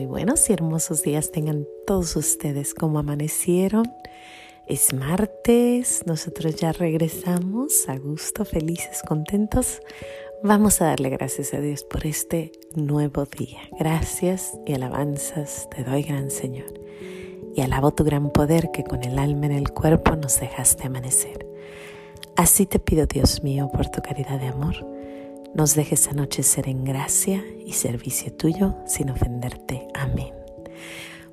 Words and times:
Muy 0.00 0.06
buenos 0.06 0.48
y 0.48 0.54
hermosos 0.54 1.02
días 1.02 1.30
tengan 1.30 1.66
todos 1.86 2.16
ustedes 2.16 2.72
como 2.72 2.98
amanecieron. 2.98 3.84
Es 4.66 4.94
martes, 4.94 6.06
nosotros 6.06 6.56
ya 6.56 6.72
regresamos 6.72 7.86
a 7.86 7.98
gusto, 7.98 8.46
felices, 8.46 9.02
contentos. 9.06 9.82
Vamos 10.42 10.80
a 10.80 10.86
darle 10.86 11.10
gracias 11.10 11.52
a 11.52 11.60
Dios 11.60 11.84
por 11.84 12.06
este 12.06 12.50
nuevo 12.74 13.26
día. 13.26 13.58
Gracias 13.78 14.58
y 14.64 14.72
alabanzas 14.72 15.68
te 15.68 15.84
doy, 15.84 16.02
gran 16.02 16.30
Señor. 16.30 16.72
Y 17.54 17.60
alabo 17.60 17.92
tu 17.92 18.02
gran 18.02 18.30
poder 18.30 18.70
que 18.70 18.84
con 18.84 19.04
el 19.04 19.18
alma 19.18 19.44
en 19.44 19.52
el 19.52 19.70
cuerpo 19.70 20.16
nos 20.16 20.40
dejaste 20.40 20.86
amanecer. 20.86 21.46
Así 22.36 22.64
te 22.64 22.78
pido, 22.78 23.04
Dios 23.04 23.42
mío, 23.42 23.70
por 23.70 23.90
tu 23.90 24.00
caridad 24.00 24.40
de 24.40 24.46
amor 24.46 24.76
nos 25.54 25.74
dejes 25.74 26.08
anochecer 26.08 26.68
en 26.68 26.84
gracia 26.84 27.44
y 27.64 27.72
servicio 27.72 28.32
tuyo 28.32 28.76
sin 28.86 29.10
ofenderte. 29.10 29.88
Amén. 29.94 30.32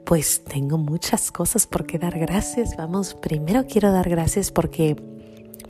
Pues 0.06 0.44
tengo 0.44 0.78
muchas 0.78 1.32
cosas 1.32 1.68
por 1.68 1.86
qué 1.86 2.00
dar 2.00 2.18
gracias. 2.18 2.78
Vamos, 2.78 3.14
primero 3.14 3.66
quiero 3.66 3.92
dar 3.92 4.10
gracias 4.10 4.52
porque 4.52 4.96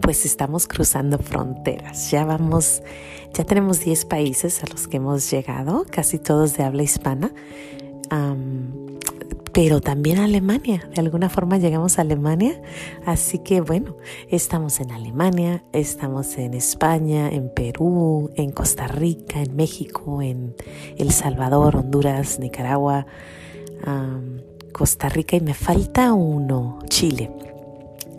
pues 0.01 0.25
estamos 0.25 0.67
cruzando 0.67 1.17
fronteras. 1.17 2.11
Ya 2.11 2.23
vamos, 2.23 2.81
ya 3.33 3.43
tenemos 3.43 3.79
10 3.79 4.05
países 4.05 4.63
a 4.63 4.67
los 4.67 4.87
que 4.87 4.97
hemos 4.97 5.29
llegado, 5.31 5.85
casi 5.89 6.19
todos 6.19 6.55
de 6.55 6.63
habla 6.63 6.83
hispana 6.83 7.31
pero 9.57 9.81
también 9.81 10.19
Alemania. 10.19 10.87
De 10.93 11.01
alguna 11.01 11.29
forma 11.29 11.57
llegamos 11.57 11.97
a 11.97 12.03
Alemania. 12.03 12.61
Así 13.07 13.39
que 13.39 13.59
bueno, 13.59 13.97
estamos 14.29 14.79
en 14.79 14.91
Alemania, 14.91 15.63
estamos 15.73 16.37
en 16.37 16.53
España, 16.53 17.27
en 17.29 17.51
Perú, 17.51 18.29
en 18.35 18.51
Costa 18.51 18.85
Rica, 18.87 19.41
en 19.41 19.55
México, 19.55 20.21
en 20.21 20.55
El 20.99 21.11
Salvador, 21.11 21.75
Honduras, 21.75 22.37
Nicaragua, 22.37 23.07
Costa 24.73 25.09
Rica 25.09 25.37
y 25.37 25.41
me 25.41 25.55
falta 25.55 26.13
uno, 26.13 26.77
Chile. 26.87 27.31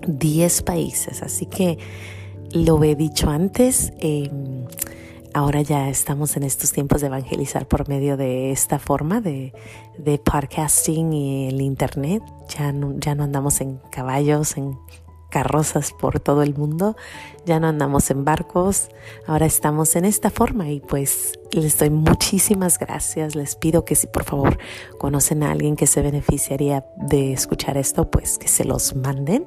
Diez 0.09 0.63
países. 0.63 1.23
Así 1.23 1.47
que 1.47 1.79
lo 2.53 2.83
he 2.83 2.97
dicho 2.97 3.31
antes. 3.31 3.93
Em, 4.01 4.65
ahora 5.39 5.63
ya 5.63 5.89
estamos 5.89 6.37
en 6.37 6.43
estos 6.43 6.73
tiempos 6.73 7.01
de 7.01 7.07
evangelizar 7.07 7.69
por 7.69 7.89
medio 7.89 8.17
de 8.17 8.51
esta 8.51 8.81
forma 8.81 9.21
de, 9.21 9.53
podcasting 10.25 11.13
y 11.13 11.49
el 11.49 11.61
internet. 11.61 12.23
Ya 12.49 12.73
no, 12.73 12.95
ya 12.99 13.15
no 13.15 13.23
andamos 13.23 13.61
en 13.61 13.81
caballos, 13.91 14.57
en 14.57 14.77
carrozas 15.31 15.93
por 15.93 16.19
todo 16.19 16.43
el 16.43 16.55
mundo, 16.55 16.97
ya 17.45 17.61
no 17.61 17.69
andamos 17.69 18.11
en 18.11 18.25
barcos, 18.25 18.89
ahora 19.27 19.47
estamos 19.47 19.95
en 19.95 20.07
esta 20.07 20.31
forma 20.31 20.71
y 20.71 20.81
pues 20.81 21.39
les 21.53 21.79
doy 21.79 21.91
muchísimas 21.91 22.79
gracias, 22.79 23.35
les 23.35 23.55
pido 23.55 23.85
que 23.85 23.95
si 23.95 24.07
por 24.07 24.25
favor 24.25 24.59
conocen 24.99 25.43
a 25.43 25.53
alguien 25.53 25.77
que 25.77 25.87
se 25.87 26.01
beneficiaría 26.01 26.87
de 26.97 27.33
escuchar 27.33 27.77
esto, 27.77 28.11
pues 28.11 28.39
que 28.39 28.49
se 28.49 28.65
los 28.65 28.97
manden 28.97 29.45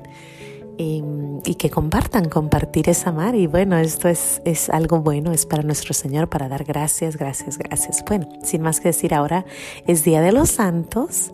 y, 0.77 1.55
que 1.55 1.69
compartan, 1.69 2.29
compartir 2.29 2.89
es 2.89 3.05
amar. 3.05 3.35
Y 3.35 3.47
bueno, 3.47 3.77
esto 3.77 4.07
es, 4.07 4.41
es 4.45 4.69
algo 4.69 5.01
bueno, 5.01 5.31
es 5.31 5.45
para 5.45 5.63
nuestro 5.63 5.93
Señor, 5.93 6.29
para 6.29 6.47
dar 6.47 6.63
gracias, 6.63 7.17
gracias, 7.17 7.57
gracias. 7.57 8.03
Bueno, 8.07 8.27
sin 8.43 8.61
más 8.61 8.79
que 8.79 8.89
decir, 8.89 9.13
ahora 9.13 9.45
es 9.85 10.03
Día 10.03 10.21
de 10.21 10.31
los 10.31 10.49
Santos 10.49 11.31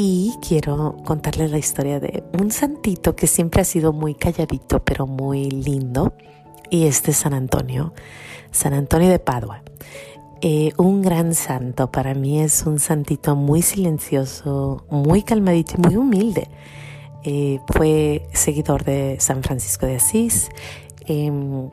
y 0.00 0.32
quiero 0.46 0.96
contarles 1.04 1.50
la 1.50 1.58
historia 1.58 1.98
de 1.98 2.22
un 2.40 2.52
santito 2.52 3.16
que 3.16 3.26
siempre 3.26 3.62
ha 3.62 3.64
sido 3.64 3.92
muy 3.92 4.14
calladito, 4.14 4.78
pero 4.84 5.08
muy 5.08 5.50
lindo. 5.50 6.14
Y 6.70 6.86
es 6.86 6.98
San 6.98 7.34
Antonio, 7.34 7.92
San 8.52 8.74
Antonio 8.74 9.08
de 9.08 9.18
Padua. 9.18 9.62
Eh, 10.40 10.70
un 10.76 11.02
gran 11.02 11.34
santo, 11.34 11.90
para 11.90 12.14
mí 12.14 12.40
es 12.40 12.64
un 12.64 12.78
santito 12.78 13.34
muy 13.34 13.60
silencioso, 13.60 14.84
muy 14.88 15.22
calmadito 15.22 15.74
y 15.76 15.80
muy 15.80 15.96
humilde. 15.96 16.48
Eh, 17.24 17.60
fue 17.66 18.28
seguidor 18.32 18.84
de 18.84 19.16
San 19.20 19.42
Francisco 19.42 19.86
de 19.86 19.96
Asís, 19.96 20.48
em, 21.06 21.68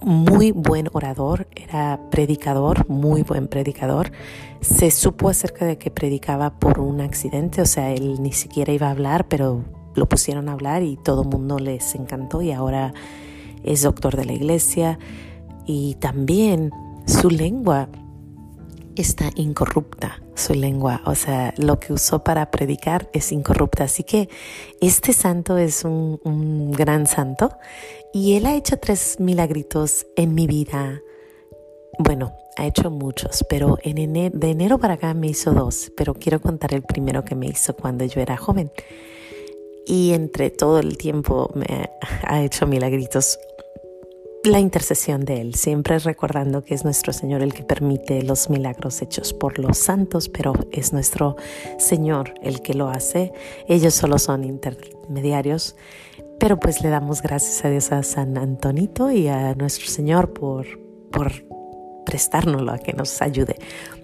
muy 0.00 0.52
buen 0.52 0.88
orador, 0.92 1.48
era 1.54 2.00
predicador, 2.10 2.88
muy 2.88 3.22
buen 3.22 3.48
predicador. 3.48 4.12
Se 4.60 4.90
supo 4.90 5.28
acerca 5.28 5.64
de 5.64 5.78
que 5.78 5.90
predicaba 5.90 6.58
por 6.58 6.80
un 6.80 7.00
accidente, 7.00 7.60
o 7.62 7.66
sea, 7.66 7.92
él 7.92 8.22
ni 8.22 8.32
siquiera 8.32 8.72
iba 8.72 8.88
a 8.88 8.90
hablar, 8.90 9.26
pero 9.28 9.64
lo 9.94 10.08
pusieron 10.08 10.48
a 10.48 10.52
hablar 10.52 10.82
y 10.82 10.96
todo 10.96 11.22
el 11.22 11.28
mundo 11.28 11.58
les 11.58 11.94
encantó 11.94 12.42
y 12.42 12.52
ahora 12.52 12.92
es 13.64 13.82
doctor 13.82 14.16
de 14.16 14.24
la 14.24 14.32
iglesia 14.32 14.98
y 15.66 15.94
también 15.96 16.70
su 17.06 17.30
lengua 17.30 17.88
está 18.96 19.30
incorrupta 19.36 20.22
su 20.34 20.54
lengua, 20.54 21.02
o 21.04 21.14
sea, 21.14 21.54
lo 21.56 21.80
que 21.80 21.92
usó 21.92 22.22
para 22.22 22.50
predicar 22.50 23.08
es 23.12 23.32
incorrupta. 23.32 23.84
Así 23.84 24.04
que 24.04 24.28
este 24.80 25.12
santo 25.12 25.56
es 25.58 25.84
un, 25.84 26.72
gran 26.72 27.06
santo 27.06 27.50
y 28.12 28.34
él 28.34 28.46
ha 28.46 28.54
hecho 28.54 28.78
tres 28.78 29.18
milagritos 29.18 30.06
en 30.16 30.34
mi 30.34 30.46
vida. 30.46 31.00
Bueno, 31.98 32.34
ha 32.56 32.66
hecho 32.66 32.90
muchos, 32.90 33.44
pero 33.48 33.78
en 33.82 34.12
de 34.12 34.50
enero 34.50 34.78
para 34.78 34.94
acá 34.94 35.14
me 35.14 35.28
hizo 35.28 35.52
dos, 35.52 35.92
pero 35.96 36.14
quiero 36.14 36.40
contar 36.40 36.74
el 36.74 36.82
primero 36.82 37.24
que 37.24 37.34
me 37.34 37.46
hizo 37.46 37.74
cuando 37.74 38.04
yo 38.04 38.20
era 38.20 38.36
joven. 38.36 38.70
Y 39.86 40.12
entre 40.12 40.50
todo 40.50 40.80
el 40.80 40.98
tiempo 40.98 41.50
me 41.54 41.90
ha 42.24 42.42
hecho 42.42 42.66
milagritos 42.66 43.38
la 44.46 44.60
intercesión 44.60 45.24
de 45.24 45.40
Él, 45.40 45.54
siempre 45.54 45.98
recordando 45.98 46.62
que 46.62 46.74
es 46.74 46.84
nuestro 46.84 47.12
Señor 47.12 47.42
el 47.42 47.52
que 47.52 47.62
permite 47.62 48.22
los 48.22 48.48
milagros 48.48 49.02
hechos 49.02 49.32
por 49.32 49.58
los 49.58 49.78
santos, 49.78 50.28
pero 50.28 50.54
es 50.72 50.92
nuestro 50.92 51.36
Señor 51.78 52.34
el 52.42 52.62
que 52.62 52.74
lo 52.74 52.88
hace. 52.88 53.32
Ellos 53.68 53.94
solo 53.94 54.18
son 54.18 54.44
intermediarios, 54.44 55.76
pero 56.38 56.58
pues 56.58 56.82
le 56.82 56.90
damos 56.90 57.22
gracias 57.22 57.64
a 57.64 57.70
Dios 57.70 57.92
a 57.92 58.02
San 58.02 58.38
Antonito 58.38 59.10
y 59.10 59.28
a 59.28 59.54
nuestro 59.54 59.86
Señor 59.86 60.32
por, 60.32 60.66
por 61.10 61.32
prestárnoslo 62.04 62.72
a 62.72 62.78
que 62.78 62.92
nos 62.92 63.20
ayude. 63.22 63.56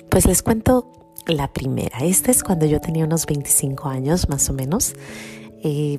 Pues 0.08 0.26
les 0.26 0.42
cuento 0.42 0.90
la 1.26 1.52
primera. 1.52 1.98
Esta 1.98 2.30
es 2.30 2.42
cuando 2.42 2.66
yo 2.66 2.80
tenía 2.80 3.04
unos 3.04 3.26
25 3.26 3.88
años 3.88 4.28
más 4.28 4.50
o 4.50 4.52
menos. 4.52 4.94
Eh, 5.62 5.98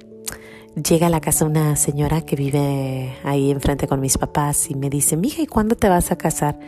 llega 0.76 1.08
a 1.08 1.10
la 1.10 1.22
casa 1.22 1.46
una 1.46 1.76
señora 1.76 2.22
que 2.22 2.36
vive 2.36 3.16
ahí 3.24 3.52
enfrente 3.52 3.88
con 3.88 4.00
mis 4.00 4.18
papás 4.18 4.70
y 4.70 4.76
me 4.76 4.90
dice, 4.90 5.18
mija, 5.18 5.42
¿y 5.42 5.48
cuándo 5.48 5.76
te 5.76 5.90
vas 5.90 6.12
a 6.12 6.18
casar? 6.18 6.60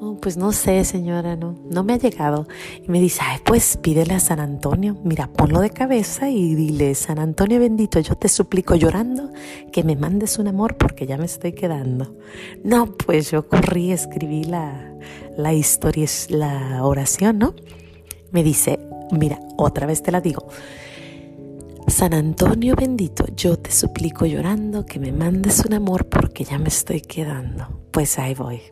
Oh, 0.00 0.18
pues 0.20 0.36
no 0.36 0.52
sé, 0.52 0.84
señora, 0.84 1.36
no, 1.36 1.56
no 1.70 1.84
me 1.84 1.94
ha 1.94 1.98
llegado. 1.98 2.46
Y 2.82 2.90
me 2.90 3.00
dice, 3.00 3.20
ay, 3.22 3.38
pues 3.44 3.78
pídele 3.78 4.14
a 4.14 4.20
San 4.20 4.40
Antonio, 4.40 4.96
mira, 5.02 5.28
ponlo 5.28 5.60
de 5.60 5.70
cabeza 5.70 6.28
y 6.28 6.54
dile, 6.54 6.94
San 6.94 7.18
Antonio 7.18 7.58
bendito, 7.60 8.00
yo 8.00 8.14
te 8.16 8.28
suplico 8.28 8.74
llorando 8.74 9.30
que 9.72 9.84
me 9.84 9.96
mandes 9.96 10.38
un 10.38 10.48
amor 10.48 10.76
porque 10.76 11.06
ya 11.06 11.16
me 11.16 11.24
estoy 11.24 11.52
quedando. 11.52 12.16
No, 12.64 12.86
pues 12.96 13.30
yo 13.30 13.48
corrí, 13.48 13.92
escribí 13.92 14.44
la, 14.44 14.92
la 15.36 15.54
historia, 15.54 16.06
la 16.28 16.84
oración, 16.84 17.38
¿no? 17.38 17.54
Me 18.30 18.42
dice, 18.42 18.80
mira, 19.12 19.38
otra 19.56 19.86
vez 19.86 20.02
te 20.02 20.12
la 20.12 20.20
digo. 20.20 20.48
San 21.94 22.12
Antonio 22.12 22.74
bendito, 22.74 23.24
yo 23.36 23.56
te 23.56 23.70
suplico 23.70 24.26
llorando 24.26 24.84
que 24.84 24.98
me 24.98 25.12
mandes 25.12 25.64
un 25.64 25.74
amor 25.74 26.08
porque 26.08 26.42
ya 26.42 26.58
me 26.58 26.66
estoy 26.66 27.00
quedando. 27.00 27.68
Pues 27.92 28.18
ahí 28.18 28.34
voy. 28.34 28.62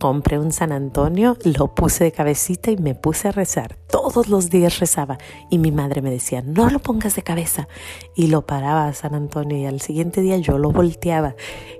Compré 0.00 0.40
un 0.40 0.50
San 0.50 0.72
Antonio, 0.72 1.36
lo 1.44 1.72
puse 1.72 2.02
de 2.02 2.10
cabecita 2.10 2.72
y 2.72 2.76
me 2.76 2.96
puse 2.96 3.28
a 3.28 3.30
rezar. 3.30 3.76
Todos 3.88 4.28
los 4.28 4.50
días 4.50 4.80
rezaba 4.80 5.18
y 5.50 5.58
mi 5.58 5.70
madre 5.70 6.02
me 6.02 6.10
decía, 6.10 6.42
no 6.42 6.68
lo 6.68 6.80
pongas 6.80 7.14
de 7.14 7.22
cabeza. 7.22 7.68
Y 8.16 8.26
lo 8.26 8.44
paraba 8.44 8.88
a 8.88 8.92
San 8.92 9.14
Antonio 9.14 9.56
y 9.56 9.66
al 9.66 9.80
siguiente 9.80 10.20
día 10.20 10.38
yo 10.38 10.58
lo 10.58 10.72
volteaba. 10.72 11.36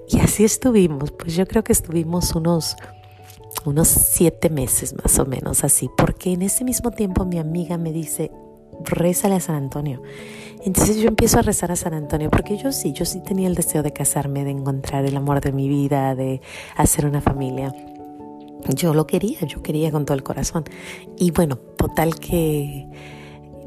Y 0.08 0.20
así 0.20 0.44
estuvimos. 0.44 1.10
Pues 1.10 1.34
yo 1.34 1.44
creo 1.48 1.64
que 1.64 1.72
estuvimos 1.72 2.36
unos 2.36 2.76
unos 3.64 3.88
siete 3.88 4.48
meses 4.48 4.94
más 5.02 5.18
o 5.18 5.26
menos 5.26 5.64
así, 5.64 5.90
porque 5.96 6.34
en 6.34 6.42
ese 6.42 6.62
mismo 6.62 6.92
tiempo 6.92 7.24
mi 7.24 7.38
amiga 7.38 7.78
me 7.78 7.92
dice, 7.92 8.30
rézale 8.84 9.36
a 9.36 9.40
San 9.40 9.56
Antonio. 9.56 10.02
Entonces 10.64 10.96
yo 10.96 11.08
empiezo 11.08 11.38
a 11.38 11.42
rezar 11.42 11.70
a 11.70 11.76
San 11.76 11.92
Antonio, 11.92 12.30
porque 12.30 12.56
yo 12.56 12.72
sí, 12.72 12.92
yo 12.92 13.04
sí 13.04 13.20
tenía 13.20 13.48
el 13.48 13.54
deseo 13.54 13.82
de 13.82 13.92
casarme, 13.92 14.44
de 14.44 14.50
encontrar 14.50 15.04
el 15.04 15.14
amor 15.14 15.42
de 15.42 15.52
mi 15.52 15.68
vida, 15.68 16.14
de 16.14 16.40
hacer 16.74 17.04
una 17.04 17.20
familia. 17.20 17.74
Yo 18.74 18.94
lo 18.94 19.06
quería, 19.06 19.40
yo 19.46 19.62
quería 19.62 19.92
con 19.92 20.06
todo 20.06 20.16
el 20.16 20.22
corazón. 20.22 20.64
Y 21.18 21.32
bueno, 21.32 21.56
total 21.56 22.18
que 22.18 22.88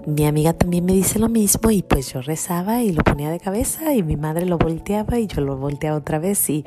mi 0.08 0.26
amiga 0.26 0.54
también 0.54 0.86
me 0.86 0.94
dice 0.94 1.20
lo 1.20 1.30
mismo 1.30 1.70
y 1.70 1.84
pues 1.84 2.14
yo 2.14 2.22
rezaba 2.22 2.82
y 2.82 2.94
lo 2.94 3.04
ponía 3.04 3.30
de 3.30 3.40
cabeza 3.40 3.94
y 3.94 4.02
mi 4.02 4.16
madre 4.16 4.48
lo 4.48 4.58
volteaba 4.58 5.20
y 5.20 5.28
yo 5.28 5.42
lo 5.42 5.56
volteaba 5.58 5.98
otra 5.98 6.18
vez 6.18 6.50
y, 6.50 6.66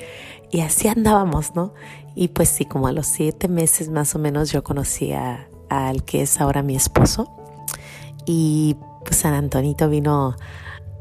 y 0.52 0.60
así 0.60 0.86
andábamos, 0.86 1.56
¿no? 1.56 1.74
Y 2.14 2.28
pues 2.28 2.50
sí, 2.50 2.66
como 2.66 2.86
a 2.86 2.92
los 2.92 3.06
siete 3.06 3.48
meses 3.48 3.88
más 3.88 4.14
o 4.14 4.20
menos 4.20 4.52
yo 4.52 4.62
conocía 4.62 5.48
al 5.68 6.04
que 6.04 6.22
es 6.22 6.40
ahora 6.40 6.62
mi 6.62 6.76
esposo 6.76 7.32
y 8.26 8.76
San 9.10 9.34
Antonito 9.34 9.88
vino 9.88 10.36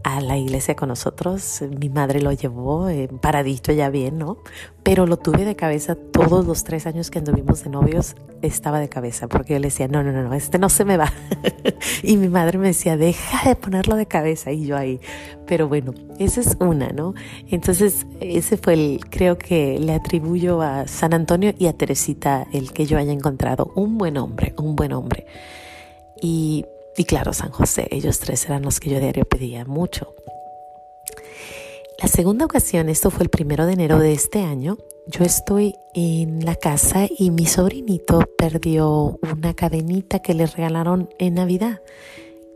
a 0.03 0.21
la 0.21 0.38
iglesia 0.38 0.75
con 0.75 0.89
nosotros. 0.89 1.61
Mi 1.79 1.89
madre 1.89 2.21
lo 2.21 2.31
llevó 2.31 2.89
eh, 2.89 3.09
paradito 3.21 3.71
ya 3.71 3.89
bien, 3.89 4.17
¿no? 4.17 4.38
Pero 4.83 5.06
lo 5.06 5.17
tuve 5.17 5.45
de 5.45 5.56
cabeza 5.56 5.95
todos 5.95 6.45
los 6.45 6.63
tres 6.63 6.88
años 6.88 7.11
que 7.11 7.19
anduvimos 7.19 7.63
de 7.63 7.69
novios, 7.69 8.15
estaba 8.41 8.79
de 8.79 8.89
cabeza, 8.89 9.27
porque 9.27 9.53
yo 9.53 9.59
le 9.59 9.67
decía, 9.67 9.88
no, 9.88 10.03
no, 10.03 10.11
no, 10.11 10.23
no 10.23 10.33
este 10.33 10.57
no 10.57 10.69
se 10.69 10.85
me 10.85 10.97
va. 10.97 11.11
y 12.03 12.17
mi 12.17 12.29
madre 12.29 12.57
me 12.57 12.67
decía, 12.67 12.97
deja 12.97 13.50
de 13.50 13.56
ponerlo 13.56 13.95
de 13.95 14.06
cabeza. 14.06 14.51
Y 14.51 14.65
yo 14.65 14.77
ahí, 14.77 15.00
pero 15.45 15.67
bueno, 15.67 15.94
esa 16.17 16.41
es 16.41 16.57
una, 16.59 16.89
¿no? 16.89 17.13
Entonces, 17.47 18.07
ese 18.19 18.57
fue 18.57 18.73
el, 18.73 19.01
creo 19.09 19.38
que 19.38 19.79
le 19.79 19.94
atribuyo 19.94 20.61
a 20.61 20.88
San 20.88 21.13
Antonio 21.13 21.53
y 21.57 21.67
a 21.67 21.73
Teresita 21.73 22.47
el 22.53 22.71
que 22.71 22.85
yo 22.85 22.97
haya 22.97 23.11
encontrado 23.11 23.71
un 23.75 23.97
buen 23.97 24.17
hombre, 24.17 24.53
un 24.57 24.75
buen 24.75 24.94
hombre. 24.94 25.25
Y 26.21 26.65
y 27.00 27.06
claro, 27.06 27.31
San 27.31 27.51
José, 27.51 27.88
ellos 27.92 28.19
tres 28.19 28.46
eran 28.46 28.63
los 28.63 28.81
que 28.81 28.90
yo 28.90 29.00
diario 29.00 29.24
pedía 29.24 29.63
mucho. 29.63 30.16
La 31.98 32.10
segunda 32.10 32.44
ocasión, 32.44 32.90
esto 32.90 33.10
fue 33.10 33.24
el 33.24 33.30
primero 33.30 33.66
de 33.66 33.72
enero 33.72 34.00
de 34.00 34.12
este 34.12 34.44
año, 34.44 34.78
yo 35.07 35.24
estoy 35.24 35.75
en 35.94 36.44
la 36.44 36.56
casa 36.56 37.07
y 37.18 37.31
mi 37.31 37.46
sobrinito 37.46 38.19
perdió 38.38 39.18
una 39.22 39.54
cadenita 39.54 40.19
que 40.19 40.34
le 40.34 40.46
regalaron 40.46 41.07
en 41.19 41.36
Navidad. 41.36 41.81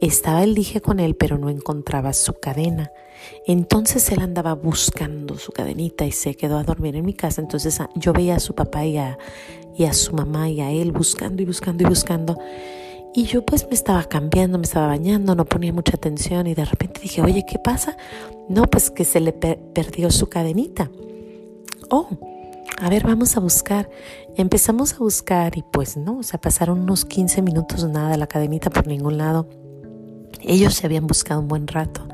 Estaba 0.01 0.43
el 0.43 0.55
dije 0.55 0.81
con 0.81 0.99
él, 0.99 1.15
pero 1.15 1.37
no 1.37 1.49
encontraba 1.49 2.11
su 2.11 2.33
cadena. 2.33 2.91
Entonces 3.47 4.11
él 4.11 4.19
andaba 4.19 4.55
buscando 4.55 5.37
su 5.37 5.53
cadenita 5.53 6.05
y 6.05 6.11
se 6.11 6.35
quedó 6.35 6.57
a 6.57 6.63
dormir 6.63 6.97
en 6.97 7.05
mi 7.05 7.13
casa. 7.13 7.39
Entonces 7.39 7.79
ah, 7.79 7.89
yo 7.95 8.11
veía 8.11 8.35
a 8.35 8.41
su 8.41 8.55
papá 8.55 8.83
y 8.83 8.97
a, 8.97 9.17
y 9.77 9.85
a 9.85 9.93
su 9.93 10.13
mamá 10.13 10.49
y 10.49 10.59
a 10.59 10.69
él 10.69 10.91
buscando 10.91 11.41
y 11.41 11.45
buscando 11.45 11.83
y 11.83 11.87
buscando. 11.87 12.37
Y 13.15 13.25
yo 13.25 13.45
pues 13.45 13.67
me 13.67 13.75
estaba 13.75 14.03
cambiando, 14.05 14.57
me 14.57 14.63
estaba 14.63 14.87
bañando, 14.87 15.35
no 15.35 15.45
ponía 15.45 15.71
mucha 15.71 15.95
atención 15.95 16.47
y 16.47 16.55
de 16.55 16.65
repente 16.65 16.99
dije, 17.01 17.21
oye, 17.21 17.45
¿qué 17.47 17.59
pasa? 17.59 17.95
No, 18.49 18.63
pues 18.63 18.89
que 18.89 19.05
se 19.05 19.19
le 19.19 19.33
perdió 19.33 20.09
su 20.09 20.27
cadenita. 20.27 20.89
Oh, 21.89 22.07
a 22.81 22.89
ver, 22.89 23.03
vamos 23.03 23.37
a 23.37 23.39
buscar. 23.39 23.87
Empezamos 24.35 24.93
a 24.93 24.97
buscar 24.97 25.55
y 25.57 25.63
pues 25.63 25.95
no, 25.95 26.17
o 26.17 26.23
sea, 26.23 26.41
pasaron 26.41 26.79
unos 26.79 27.05
15 27.05 27.43
minutos 27.43 27.87
nada 27.87 28.17
la 28.17 28.25
cadenita 28.25 28.71
por 28.71 28.87
ningún 28.87 29.17
lado. 29.19 29.47
Ellos 30.41 30.73
se 30.73 30.87
habían 30.87 31.05
buscado 31.05 31.39
un 31.39 31.47
buen 31.47 31.67
rato. 31.67 32.07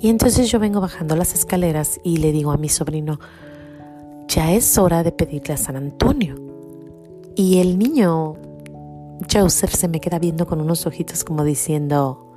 Y 0.00 0.08
entonces 0.08 0.50
yo 0.50 0.58
vengo 0.58 0.80
bajando 0.80 1.16
las 1.16 1.34
escaleras 1.34 2.00
y 2.02 2.16
le 2.16 2.32
digo 2.32 2.50
a 2.50 2.56
mi 2.56 2.68
sobrino, 2.68 3.20
ya 4.26 4.52
es 4.52 4.78
hora 4.78 5.02
de 5.02 5.12
pedirle 5.12 5.54
a 5.54 5.58
San 5.58 5.76
Antonio. 5.76 6.34
Y 7.36 7.58
el 7.58 7.78
niño 7.78 8.36
Joseph 9.30 9.74
se 9.74 9.88
me 9.88 10.00
queda 10.00 10.18
viendo 10.18 10.46
con 10.46 10.60
unos 10.60 10.86
ojitos 10.86 11.24
como 11.24 11.44
diciendo, 11.44 12.32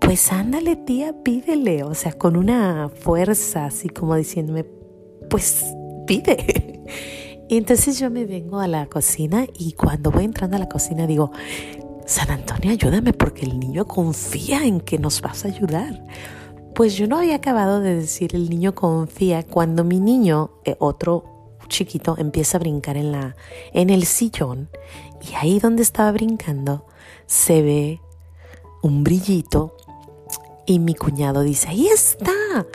pues 0.00 0.32
ándale 0.32 0.76
tía, 0.76 1.14
pídele, 1.22 1.82
o 1.82 1.94
sea, 1.94 2.12
con 2.12 2.36
una 2.36 2.88
fuerza 2.88 3.66
así 3.66 3.88
como 3.88 4.14
diciéndome, 4.16 4.64
pues 5.30 5.64
pide. 6.06 6.82
Y 7.46 7.58
entonces 7.58 7.98
yo 7.98 8.10
me 8.10 8.24
vengo 8.24 8.58
a 8.58 8.66
la 8.66 8.86
cocina 8.86 9.44
y 9.58 9.72
cuando 9.72 10.10
voy 10.10 10.24
entrando 10.24 10.56
a 10.56 10.58
la 10.58 10.68
cocina 10.68 11.06
digo, 11.06 11.30
San 12.06 12.30
Antonio, 12.30 12.70
ayúdame 12.70 13.12
porque 13.12 13.44
el 13.44 13.60
niño 13.60 13.86
confía 13.86 14.64
en 14.64 14.80
que 14.80 14.98
nos 14.98 15.20
vas 15.20 15.44
a 15.44 15.48
ayudar. 15.48 16.06
Pues 16.74 16.96
yo 16.96 17.06
no 17.06 17.18
había 17.18 17.36
acabado 17.36 17.80
de 17.80 17.96
decir 17.96 18.34
el 18.34 18.48
niño 18.48 18.74
confía 18.74 19.42
cuando 19.42 19.84
mi 19.84 20.00
niño, 20.00 20.52
eh, 20.64 20.76
otro 20.78 21.33
chiquito 21.68 22.16
empieza 22.18 22.58
a 22.58 22.60
brincar 22.60 22.96
en, 22.96 23.12
la, 23.12 23.36
en 23.72 23.90
el 23.90 24.04
sillón 24.06 24.68
y 25.20 25.34
ahí 25.34 25.58
donde 25.58 25.82
estaba 25.82 26.12
brincando 26.12 26.86
se 27.26 27.62
ve 27.62 28.00
un 28.82 29.04
brillito 29.04 29.76
y 30.66 30.78
mi 30.78 30.94
cuñado 30.94 31.42
dice, 31.42 31.68
ahí 31.68 31.88
está. 31.88 32.66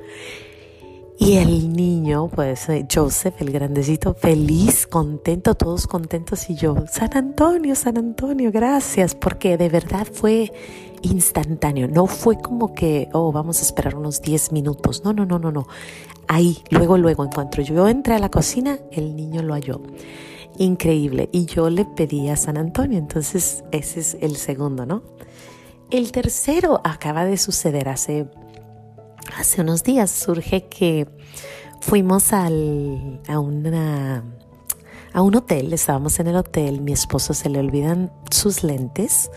Y 1.21 1.35
el 1.35 1.73
niño, 1.73 2.29
pues 2.33 2.69
eh, 2.69 2.87
Joseph, 2.89 3.35
el 3.41 3.51
grandecito, 3.51 4.13
feliz, 4.13 4.87
contento, 4.87 5.53
todos 5.53 5.85
contentos 5.85 6.49
y 6.49 6.55
yo, 6.55 6.85
San 6.89 7.15
Antonio, 7.15 7.75
San 7.75 7.97
Antonio, 7.97 8.53
gracias, 8.53 9.15
porque 9.15 9.57
de 9.57 9.67
verdad 9.67 10.07
fue 10.09 10.53
instantáneo, 11.01 11.89
no 11.89 12.07
fue 12.07 12.37
como 12.37 12.73
que, 12.73 13.09
oh, 13.11 13.33
vamos 13.33 13.59
a 13.59 13.63
esperar 13.63 13.95
unos 13.95 14.21
10 14.21 14.53
minutos, 14.53 15.03
no, 15.03 15.11
no, 15.11 15.25
no, 15.25 15.39
no, 15.39 15.51
no. 15.51 15.67
Ahí, 16.29 16.63
luego, 16.69 16.97
luego, 16.97 17.25
en 17.25 17.31
cuanto 17.31 17.61
yo 17.61 17.89
entré 17.89 18.15
a 18.15 18.19
la 18.19 18.29
cocina, 18.29 18.79
el 18.91 19.17
niño 19.17 19.43
lo 19.43 19.55
halló. 19.55 19.81
Increíble. 20.57 21.27
Y 21.33 21.47
yo 21.47 21.69
le 21.69 21.83
pedí 21.83 22.29
a 22.29 22.37
San 22.37 22.57
Antonio, 22.57 22.97
entonces 22.97 23.65
ese 23.71 23.99
es 23.99 24.17
el 24.21 24.37
segundo, 24.37 24.85
¿no? 24.85 25.03
El 25.91 26.13
tercero 26.13 26.79
acaba 26.85 27.25
de 27.25 27.35
suceder 27.35 27.89
hace, 27.89 28.29
hace 29.37 29.61
unos 29.61 29.83
días. 29.83 30.11
Surge 30.11 30.67
que 30.67 31.07
fuimos 31.81 32.33
a 32.33 32.49
una 33.39 34.23
a 35.13 35.21
un 35.21 35.35
hotel, 35.35 35.73
estábamos 35.73 36.19
en 36.19 36.27
el 36.27 36.35
hotel, 36.35 36.81
mi 36.81 36.91
esposo 36.91 37.33
se 37.33 37.49
le 37.49 37.59
olvidan 37.59 38.11
sus 38.29 38.63
lentes 38.63 39.31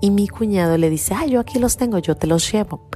y 0.00 0.10
mi 0.10 0.28
cuñado 0.28 0.76
le 0.78 0.90
dice, 0.90 1.14
ah, 1.14 1.26
yo 1.26 1.40
aquí 1.40 1.58
los 1.58 1.76
tengo, 1.76 1.98
yo 1.98 2.16
te 2.16 2.26
los 2.26 2.50
llevo. 2.50 2.88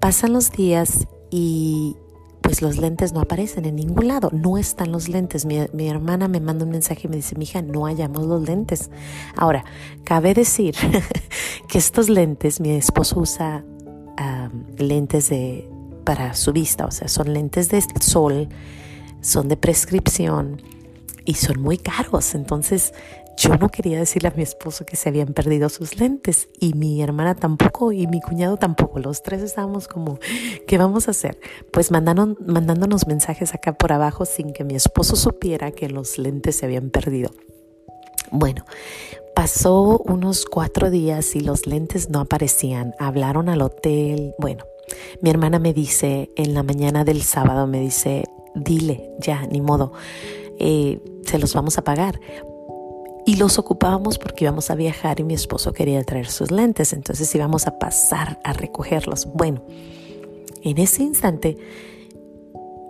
Pasan 0.00 0.32
los 0.32 0.50
días 0.50 1.06
y 1.30 1.96
pues 2.42 2.60
los 2.60 2.76
lentes 2.76 3.12
no 3.12 3.20
aparecen 3.20 3.64
en 3.64 3.76
ningún 3.76 4.08
lado, 4.08 4.30
no 4.32 4.58
están 4.58 4.90
los 4.92 5.08
lentes. 5.08 5.46
Mi, 5.46 5.88
hermana 5.88 6.28
me 6.28 6.40
manda 6.40 6.64
un 6.64 6.72
mensaje 6.72 7.02
y 7.04 7.08
me 7.08 7.16
dice, 7.16 7.36
hija, 7.38 7.62
no 7.62 7.84
hallamos 7.86 8.26
los 8.26 8.42
lentes. 8.42 8.90
Ahora, 9.36 9.64
cabe 10.04 10.34
decir 10.34 10.74
que 11.68 11.78
estos 11.78 12.08
lentes, 12.08 12.60
mi 12.60 12.70
esposo 12.70 13.20
usa 13.20 13.64
lentes 14.76 15.30
de, 15.30 15.71
para 16.04 16.34
su 16.34 16.52
vista, 16.52 16.86
o 16.86 16.90
sea, 16.90 17.08
son 17.08 17.32
lentes 17.32 17.68
de 17.68 17.82
sol, 18.00 18.48
son 19.20 19.48
de 19.48 19.56
prescripción 19.56 20.60
y 21.24 21.34
son 21.34 21.60
muy 21.60 21.78
caros. 21.78 22.34
Entonces, 22.34 22.92
yo 23.36 23.56
no 23.56 23.70
quería 23.70 23.98
decirle 23.98 24.28
a 24.28 24.34
mi 24.36 24.42
esposo 24.42 24.84
que 24.84 24.96
se 24.96 25.08
habían 25.08 25.28
perdido 25.28 25.68
sus 25.68 25.98
lentes 25.98 26.48
y 26.60 26.74
mi 26.74 27.02
hermana 27.02 27.34
tampoco 27.34 27.92
y 27.92 28.06
mi 28.06 28.20
cuñado 28.20 28.56
tampoco. 28.56 28.98
Los 28.98 29.22
tres 29.22 29.42
estábamos 29.42 29.88
como, 29.88 30.18
¿qué 30.66 30.78
vamos 30.78 31.08
a 31.08 31.12
hacer? 31.12 31.40
Pues 31.72 31.90
mandaron, 31.90 32.36
mandándonos 32.46 33.06
mensajes 33.06 33.54
acá 33.54 33.72
por 33.72 33.92
abajo 33.92 34.24
sin 34.26 34.52
que 34.52 34.64
mi 34.64 34.74
esposo 34.74 35.16
supiera 35.16 35.70
que 35.70 35.88
los 35.88 36.18
lentes 36.18 36.56
se 36.56 36.66
habían 36.66 36.90
perdido. 36.90 37.30
Bueno, 38.30 38.64
pasó 39.42 40.00
unos 40.04 40.46
cuatro 40.46 40.88
días 40.88 41.34
y 41.34 41.40
los 41.40 41.66
lentes 41.66 42.08
no 42.10 42.20
aparecían. 42.20 42.94
Hablaron 43.00 43.48
al 43.48 43.60
hotel. 43.62 44.36
Bueno, 44.38 44.66
mi 45.20 45.30
hermana 45.30 45.58
me 45.58 45.72
dice 45.72 46.30
en 46.36 46.54
la 46.54 46.62
mañana 46.62 47.02
del 47.02 47.22
sábado, 47.22 47.66
me 47.66 47.80
dice, 47.80 48.22
dile, 48.54 49.10
ya, 49.18 49.44
ni 49.48 49.60
modo. 49.60 49.94
Eh, 50.60 51.00
se 51.26 51.40
los 51.40 51.54
vamos 51.54 51.76
a 51.76 51.82
pagar 51.82 52.20
y 53.26 53.34
los 53.34 53.58
ocupábamos 53.58 54.16
porque 54.16 54.44
íbamos 54.44 54.70
a 54.70 54.76
viajar 54.76 55.18
y 55.18 55.24
mi 55.24 55.34
esposo 55.34 55.72
quería 55.72 56.04
traer 56.04 56.28
sus 56.28 56.52
lentes, 56.52 56.92
entonces 56.92 57.34
íbamos 57.34 57.66
a 57.66 57.80
pasar 57.80 58.38
a 58.44 58.52
recogerlos. 58.52 59.26
Bueno, 59.34 59.64
en 60.62 60.78
ese 60.78 61.02
instante 61.02 61.58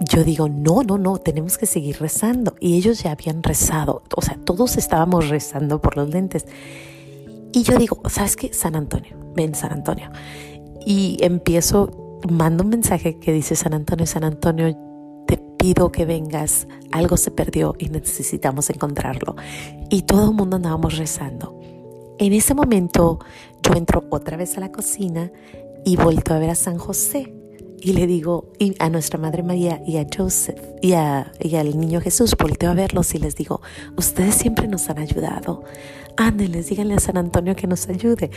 yo 0.09 0.25
digo, 0.25 0.49
no, 0.49 0.83
no, 0.83 0.99
no, 0.99 1.19
tenemos 1.19 1.59
que 1.59 1.67
seguir 1.67 1.99
rezando. 2.01 2.55
Y 2.61 2.77
ellos 2.77 3.03
ya 3.03 3.13
habían 3.13 3.43
rezado, 3.43 4.03
o 4.17 4.23
sea, 4.23 4.39
todos 4.45 4.77
estábamos 4.77 5.29
rezando 5.29 5.81
por 5.81 5.97
los 5.97 6.09
lentes. 6.09 6.47
Y 7.53 7.63
yo 7.63 7.77
digo, 7.77 8.01
¿sabes 8.09 8.37
qué? 8.37 8.53
San 8.53 8.77
Antonio, 8.77 9.17
ven 9.35 9.55
San 9.55 9.73
Antonio. 9.73 10.11
Y 10.87 11.19
empiezo, 11.21 12.21
mando 12.31 12.65
un 12.65 12.71
mensaje 12.71 13.19
que 13.19 13.33
dice 13.33 13.57
San 13.57 13.75
Antonio, 13.75 14.07
San 14.07 14.25
Antonio, 14.25 14.75
pido 15.59 15.93
que 15.93 16.05
vengas, 16.05 16.67
algo 16.91 17.17
se 17.17 17.31
perdió 17.31 17.77
y 17.79 17.89
necesitamos 17.89 18.69
encontrarlo. 18.71 19.37
Y 19.91 20.03
todo 20.03 20.31
el 20.31 20.35
mundo 20.35 20.57
andábamos 20.57 20.99
rezando. 20.99 21.59
En 22.19 22.33
ese 22.33 22.55
momento 22.55 23.21
yo 23.63 23.75
entro 23.75 24.05
otra 24.11 24.37
vez 24.37 24.57
a 24.57 24.61
la 24.61 24.73
cocina 24.73 25.31
y 25.85 25.97
vuelto 25.97 26.35
a 26.35 26.39
ver 26.39 26.51
a 26.51 26.55
San 26.55 26.79
José 26.79 27.42
y 27.85 27.93
le 27.95 28.07
digo, 28.07 28.53
y 28.61 28.77
a 28.79 28.89
nuestra 28.89 29.19
Madre 29.19 29.43
María 29.43 29.83
y 29.85 29.97
a 29.97 30.07
Joseph 30.17 30.61
y, 30.81 30.93
al 30.95 31.79
niño 31.79 32.01
Jesús, 32.01 32.37
volteo 32.39 32.71
a 32.71 32.75
verlos 32.75 33.13
y 33.15 33.19
les 33.19 33.35
digo, 33.35 33.61
ustedes 33.97 34.37
siempre 34.37 34.69
nos 34.69 34.89
han 34.89 34.99
ayudado. 34.99 35.65
Ándenles, 36.17 36.69
díganle 36.69 36.95
a 36.95 37.01
San 37.01 37.17
Antonio 37.17 37.57
que 37.57 37.67
nos 37.67 37.89
ayude. 37.89 38.31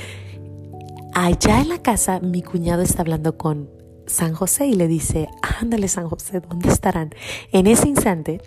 Allá 1.13 1.61
en 1.61 1.69
la 1.69 1.81
casa 1.81 2.19
mi 2.19 2.41
cuñado 2.41 2.81
está 2.81 3.03
hablando 3.03 3.37
con 3.37 3.69
San 4.07 4.33
José 4.33 4.65
y 4.65 4.73
le 4.73 4.87
dice, 4.87 5.29
ándale 5.61 5.89
San 5.89 6.09
José, 6.09 6.39
¿dónde 6.39 6.69
estarán? 6.69 7.13
En 7.51 7.67
ese 7.67 7.87
instante, 7.87 8.41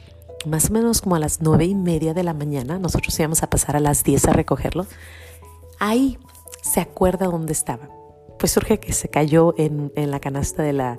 más 0.47 0.71
o 0.71 0.73
menos 0.73 1.00
como 1.00 1.14
a 1.14 1.21
las 1.21 1.40
nueve 1.40 1.64
y 1.64 1.76
media 1.76 2.12
de 2.12 2.25
la 2.25 2.35
mañana, 2.35 2.81
nosotros 2.81 3.17
íbamos 3.21 3.45
a 3.45 3.50
pasar 3.50 3.76
a 3.76 3.81
las 3.81 4.02
diez 4.02 4.26
a 4.26 4.33
recogerlo, 4.33 4.85
ahí 5.78 6.19
se 6.61 6.81
acuerda 6.81 7.26
dónde 7.26 7.52
estaba. 7.52 7.98
Pues 8.38 8.52
surge 8.52 8.78
que 8.78 8.92
se 8.92 9.09
cayó 9.09 9.54
en, 9.59 9.92
en 9.97 10.11
la 10.11 10.21
canasta 10.21 10.62
de 10.62 10.73
la, 10.73 10.99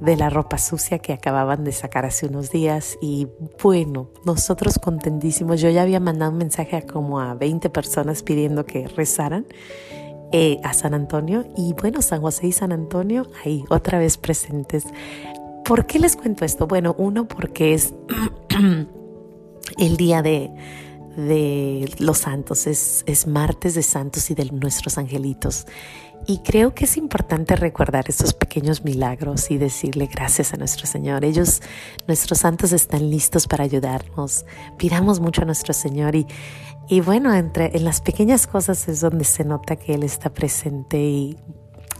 de 0.00 0.16
la 0.16 0.30
ropa 0.30 0.58
sucia 0.58 0.98
que 0.98 1.12
acababan 1.12 1.64
de 1.64 1.72
sacar 1.72 2.04
hace 2.04 2.26
unos 2.26 2.50
días 2.50 2.98
y 3.00 3.28
bueno, 3.62 4.10
nosotros 4.24 4.78
contentísimos, 4.78 5.60
yo 5.60 5.70
ya 5.70 5.82
había 5.82 6.00
mandado 6.00 6.32
un 6.32 6.38
mensaje 6.38 6.76
a 6.76 6.82
como 6.82 7.20
a 7.20 7.34
20 7.34 7.70
personas 7.70 8.22
pidiendo 8.22 8.66
que 8.66 8.88
rezaran 8.88 9.46
eh, 10.32 10.60
a 10.64 10.72
San 10.72 10.94
Antonio 10.94 11.46
y 11.56 11.74
bueno, 11.74 12.02
San 12.02 12.20
José 12.20 12.48
y 12.48 12.52
San 12.52 12.72
Antonio 12.72 13.30
ahí 13.44 13.64
otra 13.70 13.98
vez 13.98 14.18
presentes. 14.18 14.84
¿Por 15.64 15.86
qué 15.86 15.98
les 15.98 16.16
cuento 16.16 16.44
esto? 16.44 16.66
Bueno, 16.66 16.94
uno 16.98 17.26
porque 17.26 17.72
es 17.72 17.94
el 19.78 19.96
día 19.96 20.22
de, 20.22 20.50
de 21.16 21.92
los 21.98 22.18
santos, 22.18 22.66
es, 22.66 23.04
es 23.06 23.26
martes 23.26 23.74
de 23.74 23.82
santos 23.82 24.30
y 24.30 24.34
de 24.34 24.46
nuestros 24.46 24.98
angelitos. 24.98 25.66
Y 26.26 26.38
creo 26.38 26.74
que 26.74 26.86
es 26.86 26.96
importante 26.96 27.54
recordar 27.54 28.06
estos 28.08 28.32
pequeños 28.32 28.82
milagros 28.82 29.50
y 29.50 29.58
decirle 29.58 30.06
gracias 30.06 30.54
a 30.54 30.56
nuestro 30.56 30.86
Señor. 30.86 31.24
Ellos, 31.24 31.60
nuestros 32.06 32.38
santos, 32.38 32.72
están 32.72 33.10
listos 33.10 33.46
para 33.46 33.64
ayudarnos. 33.64 34.46
Pidamos 34.78 35.20
mucho 35.20 35.42
a 35.42 35.44
nuestro 35.44 35.74
Señor 35.74 36.14
y, 36.16 36.26
y 36.88 37.00
bueno, 37.00 37.34
entre, 37.34 37.76
en 37.76 37.84
las 37.84 38.00
pequeñas 38.00 38.46
cosas 38.46 38.88
es 38.88 39.00
donde 39.00 39.24
se 39.24 39.44
nota 39.44 39.76
que 39.76 39.94
Él 39.94 40.02
está 40.02 40.32
presente 40.32 40.98
y 40.98 41.36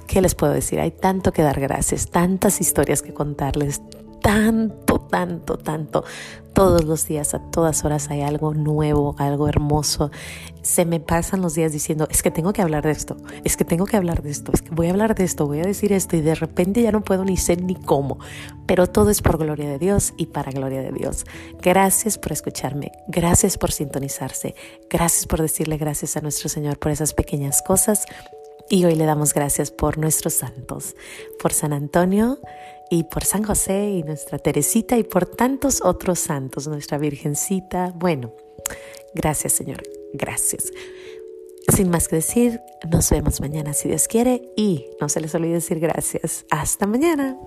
¿qué 0.06 0.22
les 0.22 0.34
puedo 0.34 0.54
decir? 0.54 0.80
Hay 0.80 0.90
tanto 0.90 1.32
que 1.32 1.42
dar 1.42 1.60
gracias, 1.60 2.10
tantas 2.10 2.60
historias 2.62 3.02
que 3.02 3.12
contarles, 3.12 3.82
tanto, 4.24 5.00
tanto, 5.00 5.58
tanto. 5.58 6.02
Todos 6.54 6.84
los 6.84 7.06
días, 7.06 7.34
a 7.34 7.40
todas 7.50 7.84
horas 7.84 8.08
hay 8.08 8.22
algo 8.22 8.54
nuevo, 8.54 9.14
algo 9.18 9.48
hermoso. 9.48 10.10
Se 10.62 10.86
me 10.86 10.98
pasan 10.98 11.42
los 11.42 11.54
días 11.54 11.72
diciendo, 11.72 12.08
es 12.10 12.22
que 12.22 12.30
tengo 12.30 12.54
que 12.54 12.62
hablar 12.62 12.84
de 12.84 12.92
esto, 12.92 13.18
es 13.44 13.58
que 13.58 13.66
tengo 13.66 13.84
que 13.84 13.98
hablar 13.98 14.22
de 14.22 14.30
esto, 14.30 14.50
es 14.54 14.62
que 14.62 14.70
voy 14.70 14.86
a 14.86 14.90
hablar 14.92 15.14
de 15.14 15.24
esto, 15.24 15.46
voy 15.46 15.60
a 15.60 15.64
decir 15.64 15.92
esto 15.92 16.16
y 16.16 16.22
de 16.22 16.34
repente 16.34 16.80
ya 16.80 16.90
no 16.90 17.02
puedo 17.02 17.22
ni 17.22 17.36
ser 17.36 17.62
ni 17.62 17.74
cómo. 17.74 18.18
Pero 18.64 18.86
todo 18.86 19.10
es 19.10 19.20
por 19.20 19.36
gloria 19.36 19.68
de 19.68 19.78
Dios 19.78 20.14
y 20.16 20.26
para 20.26 20.52
gloria 20.52 20.80
de 20.80 20.92
Dios. 20.92 21.26
Gracias 21.60 22.16
por 22.16 22.32
escucharme, 22.32 22.92
gracias 23.08 23.58
por 23.58 23.72
sintonizarse, 23.72 24.54
gracias 24.88 25.26
por 25.26 25.42
decirle 25.42 25.76
gracias 25.76 26.16
a 26.16 26.22
nuestro 26.22 26.48
Señor 26.48 26.78
por 26.78 26.92
esas 26.92 27.12
pequeñas 27.12 27.60
cosas. 27.60 28.06
Y 28.70 28.84
hoy 28.84 28.94
le 28.94 29.04
damos 29.04 29.34
gracias 29.34 29.70
por 29.70 29.98
nuestros 29.98 30.34
santos, 30.34 30.96
por 31.38 31.52
San 31.52 31.72
Antonio, 31.72 32.38
y 32.90 33.04
por 33.04 33.24
San 33.24 33.42
José 33.42 33.90
y 33.90 34.02
nuestra 34.02 34.38
Teresita 34.38 34.96
y 34.96 35.04
por 35.04 35.26
tantos 35.26 35.80
otros 35.82 36.18
santos, 36.20 36.66
nuestra 36.68 36.98
Virgencita. 36.98 37.92
Bueno, 37.94 38.32
gracias 39.14 39.52
Señor, 39.52 39.82
gracias. 40.12 40.72
Sin 41.74 41.88
más 41.88 42.08
que 42.08 42.16
decir, 42.16 42.60
nos 42.90 43.08
vemos 43.10 43.40
mañana 43.40 43.72
si 43.72 43.88
Dios 43.88 44.06
quiere 44.06 44.52
y 44.56 44.86
no 45.00 45.08
se 45.08 45.20
les 45.20 45.34
olvide 45.34 45.54
decir 45.54 45.80
gracias. 45.80 46.44
Hasta 46.50 46.86
mañana. 46.86 47.38